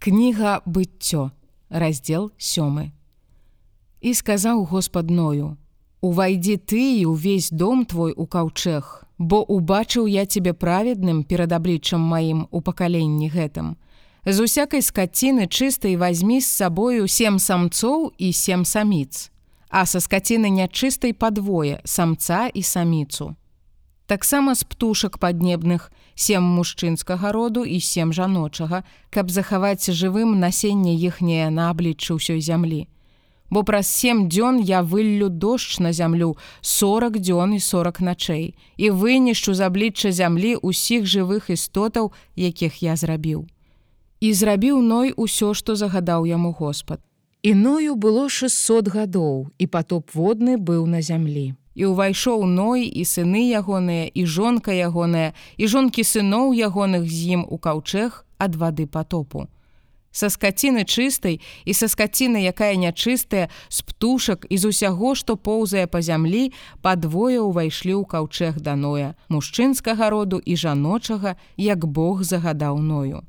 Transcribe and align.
Кніга 0.00 0.62
быццё, 0.64 1.28
раздзел 1.68 2.32
сёмы. 2.40 2.96
І 4.00 4.14
сказаў 4.16 4.64
Господною: 4.64 5.58
Увайдзі 6.00 6.56
ты 6.56 7.04
і 7.04 7.12
ўвесь 7.12 7.52
дом 7.52 7.84
твой 7.84 8.16
у 8.16 8.24
каўчэх, 8.24 9.04
бо 9.18 9.44
убачыў 9.44 10.08
я 10.08 10.24
цябе 10.24 10.56
праведным 10.56 11.20
перад 11.20 11.52
абліччам 11.52 12.00
маім 12.00 12.48
у 12.50 12.64
пакаленні 12.64 13.28
гэтым. 13.28 13.76
З 14.24 14.48
усякай 14.48 14.80
скаціны 14.80 15.44
чыстай 15.52 16.00
вазьмі 16.00 16.40
з 16.40 16.48
сабою 16.48 17.04
сем 17.04 17.36
самцоў 17.36 18.16
і 18.16 18.32
сем 18.32 18.64
саміц, 18.64 19.28
а 19.68 19.84
са 19.84 20.00
скаціны 20.00 20.48
нячыстай 20.48 21.12
падвое 21.12 21.84
самца 21.84 22.48
і 22.48 22.62
саміцу. 22.64 23.36
Таксама 24.10 24.54
з 24.54 24.64
птушак 24.64 25.20
паднебных, 25.22 25.92
сем 26.18 26.42
мужчынскага 26.42 27.30
роду 27.30 27.62
і 27.62 27.78
сем 27.78 28.12
жаночага, 28.12 28.82
каб 29.06 29.30
захаваць 29.30 29.86
жывым 29.86 30.32
насенне 30.42 30.94
іхняе 30.98 31.46
на 31.54 31.70
абліччы 31.70 32.18
ўсёй 32.18 32.42
зямлі. 32.42 32.90
Бо 33.54 33.62
праз 33.62 33.86
сем 33.86 34.26
дзён 34.26 34.58
я 34.58 34.82
выллю 34.82 35.30
дождж 35.30 35.78
на 35.78 35.94
зямлю 35.94 36.34
40 36.58 37.22
дзён 37.22 37.54
і 37.54 37.60
40 37.62 38.02
начэй 38.10 38.58
і 38.82 38.90
вынішчу 38.90 39.54
з 39.54 39.70
аблічча 39.70 40.10
зямлі 40.10 40.58
ўсіх 40.58 41.06
жывых 41.06 41.46
істотаў, 41.54 42.10
якіх 42.34 42.82
я 42.82 42.98
зрабіў. 42.98 43.46
І 44.18 44.34
зрабіў 44.34 44.82
ной 44.82 45.14
усё, 45.14 45.54
што 45.54 45.78
загадаў 45.78 46.26
яму 46.26 46.50
Господ. 46.50 46.98
Іною 47.46 47.94
было 47.94 48.26
600 48.26 48.90
гадоў, 48.90 49.54
і 49.54 49.70
потоп 49.70 50.10
водны 50.18 50.58
быў 50.58 50.90
на 50.90 50.98
зямлі 50.98 51.54
і 51.74 51.92
ўвайшоў 51.92 52.44
ной 52.46 52.88
і 52.88 53.04
сыны 53.04 53.46
ягоныя 53.54 54.10
і 54.10 54.26
жонка 54.26 54.74
ягоная 54.74 55.32
і 55.56 55.64
жонкі 55.66 56.02
сыноў 56.02 56.52
ягоных 56.52 57.06
з 57.06 57.38
ім 57.38 57.42
у 57.48 57.58
каўчэх 57.58 58.24
ад 58.38 58.56
вады 58.56 58.86
потопу. 58.86 59.46
Са 60.10 60.26
скаціны 60.26 60.82
чыстай 60.82 61.38
і 61.64 61.72
са 61.74 61.86
скаціны, 61.86 62.42
якая 62.42 62.74
нячыстая, 62.74 63.46
з 63.70 63.78
птушак 63.86 64.46
і 64.50 64.58
з 64.58 64.74
усяго, 64.74 65.14
што 65.14 65.36
поўзае 65.38 65.86
па 65.86 66.02
зямлі, 66.02 66.50
падвое 66.82 67.38
ўвайшлі 67.38 67.94
ў 67.94 68.04
каўчэх 68.10 68.58
даноя, 68.58 69.14
мужчынскага 69.30 70.10
роду 70.10 70.42
і 70.42 70.58
жаночага, 70.58 71.38
як 71.54 71.86
Бог 71.86 72.26
загадаў 72.26 72.82
ною. 72.82 73.22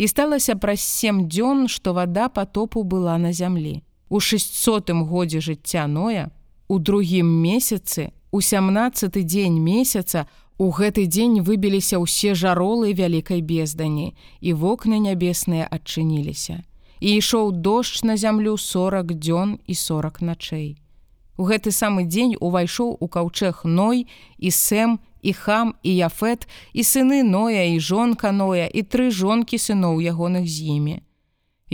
І 0.00 0.08
сталася 0.08 0.56
праз 0.56 0.80
сем 0.80 1.28
дзён, 1.28 1.68
што 1.68 1.92
вада 1.92 2.32
потопу 2.32 2.88
была 2.88 3.20
на 3.20 3.36
зямлі. 3.36 3.84
У 4.08 4.20
600 4.20 4.90
годзе 5.04 5.44
жыцця 5.44 5.84
ноя, 5.86 6.32
У 6.68 6.78
другім 6.78 7.26
месяцы, 7.26 8.12
у 8.30 8.40
17 8.40 9.26
дзень 9.26 9.60
месяца, 9.60 10.26
у 10.58 10.70
гэты 10.70 11.06
дзень 11.06 11.42
выбіліся 11.42 11.98
ўсе 11.98 12.34
жаролы 12.34 12.94
вялікай 12.94 13.42
бездані, 13.42 14.14
і 14.40 14.50
вокны 14.54 14.98
нябесныя 15.02 15.68
адчыніліся. 15.68 16.64
І 17.04 17.20
ішоў 17.20 17.52
дождж 17.52 18.02
на 18.08 18.16
зямлю 18.16 18.56
40 18.56 19.12
дзён 19.12 19.58
і 19.66 19.74
40 19.74 20.22
начэй. 20.22 20.78
У 21.36 21.44
гэты 21.44 21.68
самы 21.74 22.08
дзень 22.08 22.38
увайшоў 22.40 22.96
у 22.96 23.06
каўчэх 23.12 23.64
ной 23.68 24.06
і 24.38 24.50
сэм 24.50 24.98
і 25.20 25.32
хам 25.32 25.74
і 25.82 25.90
яфет 26.00 26.48
і 26.72 26.80
сыны 26.80 27.20
ноя 27.26 27.68
і 27.68 27.80
жонка 27.80 28.32
ноя 28.32 28.70
і 28.70 28.86
тры 28.86 29.10
жонкі 29.10 29.58
сыноў 29.58 30.00
ягоных 30.00 30.46
з 30.48 30.78
імі. 30.78 30.96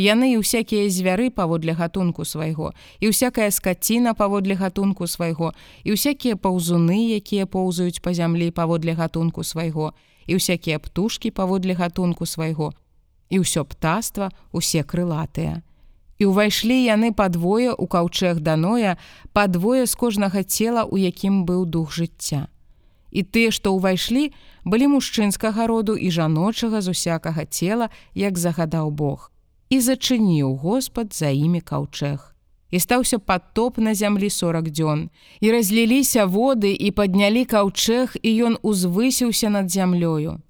Яны 0.01 0.33
і 0.33 0.41
ўсякія 0.41 0.89
звяры 0.89 1.29
паводле 1.29 1.77
гатунку 1.77 2.25
свайго, 2.25 2.73
і 3.05 3.12
ўсякая 3.12 3.53
скаціна 3.53 4.17
паводле 4.17 4.56
гатунку 4.56 5.05
свайго, 5.05 5.53
і 5.84 5.93
ўсякія 5.93 6.41
паўзуны, 6.41 7.12
якія 7.20 7.45
поўзаюць 7.45 8.01
па 8.01 8.17
зямлі 8.17 8.48
паводле 8.48 8.97
гатунку 8.97 9.45
свайго, 9.45 9.93
і 10.25 10.41
ўсякія 10.41 10.81
птушкі 10.81 11.28
паводле 11.37 11.77
гатунку 11.77 12.25
свайго, 12.25 12.73
і 13.28 13.45
ўсё 13.45 13.69
птаства 13.69 14.33
усе 14.56 14.81
крылатыя. 14.89 15.61
І 16.17 16.33
ўвайшлі 16.33 16.81
яны 16.81 17.12
падвое 17.12 17.69
ў 17.69 17.84
каўчэх 17.84 18.41
даноя, 18.41 18.97
падвое 19.37 19.84
з 19.84 19.93
кожнага 20.01 20.41
цела, 20.48 20.89
у 20.89 20.97
якім 20.97 21.45
быў 21.45 21.69
дух 21.69 21.93
жыцця. 21.93 22.49
І 23.12 23.21
тыя, 23.21 23.53
што 23.53 23.77
ўвайшлі, 23.77 24.33
былі 24.65 24.97
мужчынскага 24.97 25.69
роду 25.69 25.93
і 25.93 26.09
жаночага 26.09 26.81
з 26.81 26.97
усякага 26.97 27.44
цела, 27.44 27.93
як 28.16 28.41
загадаў 28.41 28.89
Бог 28.97 29.28
і 29.70 29.81
зачыніў 29.81 30.56
Господ 30.58 31.14
за 31.14 31.31
імі 31.31 31.60
каўчэх. 31.60 32.34
І 32.70 32.78
стаўся 32.78 33.19
потоп 33.19 33.78
на 33.78 33.94
зямлі 33.94 34.31
40 34.31 34.70
дзён. 34.70 35.10
І 35.41 35.50
разліліся 35.50 36.26
воды 36.26 36.75
і 36.75 36.91
паднялі 36.91 37.44
каўчэх, 37.44 38.16
і 38.22 38.30
ён 38.47 38.59
узвысіўся 38.62 39.50
над 39.50 39.70
зямлёю. 39.70 40.42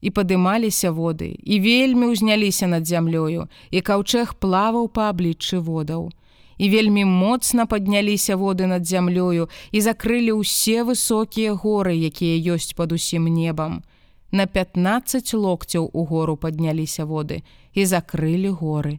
І 0.00 0.10
падымаліся 0.10 0.90
воды, 0.90 1.34
і 1.42 1.58
вельмі 1.60 2.14
ўзняліся 2.14 2.66
над 2.66 2.86
зямлёю, 2.86 3.46
і 3.70 3.78
каўчэх 3.80 4.34
плаваў 4.38 4.86
па 4.88 5.10
абліччы 5.10 5.58
водаў. 5.58 6.10
І 6.58 6.70
вельмі 6.70 7.04
моцна 7.04 7.66
падняліся 7.66 8.34
воды 8.36 8.66
над 8.66 8.86
зямлёю 8.86 9.50
і 9.70 9.78
закрылі 9.80 10.42
ўсе 10.42 10.82
высокія 10.82 11.54
горы, 11.54 11.94
якія 11.94 12.54
ёсць 12.54 12.74
пад 12.74 12.92
усім 12.92 13.26
небам 13.26 13.82
на 14.30 14.46
15 14.46 15.34
локцяў 15.34 15.90
у 15.92 16.04
гору 16.04 16.36
падняліся 16.36 17.04
воды 17.04 17.42
і 17.72 17.84
закрылі 17.84 18.50
горы. 18.50 18.98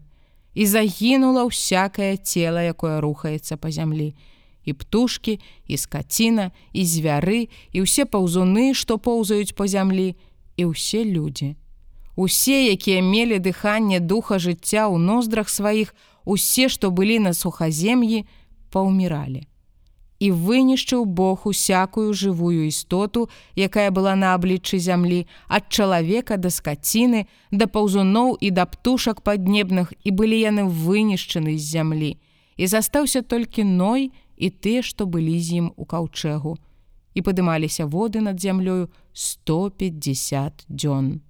І 0.56 0.66
загінула 0.66 1.46
ўсякае 1.46 2.18
цела, 2.18 2.66
якое 2.66 3.00
рухаецца 3.02 3.58
па 3.58 3.70
зямлі. 3.72 4.16
І 4.66 4.74
птушкі, 4.74 5.40
і 5.68 5.78
скаціна, 5.78 6.52
і 6.74 6.86
звяры, 6.86 7.50
і 7.72 7.86
ўсе 7.86 8.06
паўзуны, 8.06 8.74
што 8.74 8.98
поўзаюць 8.98 9.54
па 9.54 9.70
зямлі, 9.70 10.18
і 10.58 10.64
ўсе 10.74 11.06
людзі. 11.06 11.56
Усе, 12.16 12.74
якія 12.74 13.02
мелі 13.06 13.40
дыханне 13.40 14.02
духа 14.02 14.42
жыцця 14.42 14.90
ў 14.90 14.98
ноздрах 14.98 15.48
сваіх, 15.48 15.94
усе, 16.26 16.68
што 16.68 16.92
былі 16.92 17.22
на 17.24 17.34
сухазем'і, 17.34 18.26
паўміралі 18.74 19.49
і 20.20 20.32
вынішчыў 20.32 21.06
Бог 21.06 21.48
усякую 21.48 22.14
жывую 22.14 22.68
істоту, 22.68 23.30
якая 23.56 23.90
была 23.92 24.16
на 24.16 24.36
абліччы 24.36 24.80
зямлі, 24.80 25.26
ад 25.48 25.72
чалавека 25.72 26.38
да 26.38 26.52
скаціны, 26.52 27.26
да 27.52 27.68
паўзуноў 27.68 28.36
і 28.40 28.52
да 28.52 28.68
птушак 28.68 29.24
паднебных 29.24 29.96
і 30.04 30.12
былі 30.12 30.40
яны 30.40 30.68
вынішчаны 30.68 31.56
з 31.56 31.64
зямлі. 31.64 32.20
І 32.60 32.68
застаўся 32.68 33.22
толькі 33.22 33.64
ной 33.64 34.12
і 34.36 34.50
тыя, 34.50 34.84
што 34.84 35.08
былі 35.08 35.40
з 35.40 35.64
ім 35.64 35.72
у 35.76 35.88
каўчэгу. 35.88 36.60
І 37.16 37.20
падымаліся 37.24 37.88
воды 37.88 38.20
над 38.20 38.44
зямлёю 38.44 38.92
150 39.16 40.68
дзён. 40.68 41.24